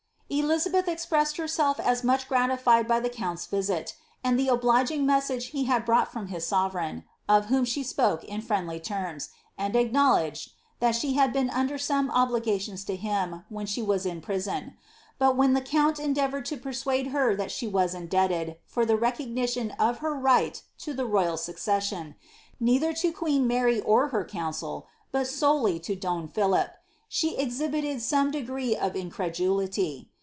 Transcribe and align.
Elizabeth 0.33 0.87
expressed 0.87 1.35
herself 1.35 1.77
as 1.77 2.05
much 2.05 2.29
gratified 2.29 2.87
by 2.87 3.01
the 3.01 3.09
count's 3.09 3.45
visit, 3.45 3.97
and 4.23 4.39
the 4.39 4.47
obliging 4.47 5.05
message 5.05 5.47
he 5.47 5.65
had 5.65 5.83
brought 5.85 6.09
from 6.09 6.27
his 6.27 6.47
sovereign, 6.47 7.03
of 7.27 7.47
whom 7.47 7.65
she 7.65 7.83
spoke 7.83 8.23
in 8.23 8.39
friendly 8.39 8.79
terms, 8.79 9.29
and 9.57 9.75
acknowledged, 9.75 10.53
that 10.79 10.95
she 10.95 11.13
had 11.15 11.33
been 11.33 11.49
under 11.49 11.77
some 11.77 12.09
obligations 12.11 12.85
to 12.85 12.95
him 12.95 13.43
when 13.49 13.65
she 13.65 13.81
was 13.81 14.05
in 14.05 14.21
prison; 14.21 14.77
but 15.19 15.35
when 15.35 15.51
the 15.51 15.59
count 15.59 15.99
endeavoured 15.99 16.45
to 16.45 16.55
persuade 16.55 17.07
her 17.07 17.35
that 17.35 17.51
she 17.51 17.67
was 17.67 17.93
indebted, 17.93 18.55
for 18.65 18.85
the 18.85 18.95
recognition 18.95 19.71
of 19.71 19.97
her 19.97 20.15
right 20.15 20.63
to 20.77 20.93
the 20.93 21.05
royal 21.05 21.35
succession, 21.35 22.15
neither 22.57 22.93
to 22.93 23.11
queen 23.11 23.45
Mary 23.47 23.81
nor 23.85 24.07
her 24.07 24.23
council, 24.25 24.87
but 25.11 25.27
solely 25.27 25.77
to 25.77 25.93
don 25.93 26.25
Philip, 26.25 26.71
she 27.09 27.35
exhibited 27.35 28.01
some 28.01 28.31
degree 28.31 28.77
of 28.77 28.93
incre 28.93 29.29
dulity. 29.29 30.07